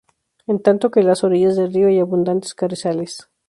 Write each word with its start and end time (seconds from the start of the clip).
En 0.47 0.59
tanto 0.63 0.89
que 0.89 1.01
en 1.01 1.05
las 1.05 1.23
orillas 1.23 1.55
del 1.55 1.71
río 1.75 1.87
hay 1.87 1.99
abundantes 1.99 2.55
carrizales. 2.55 3.29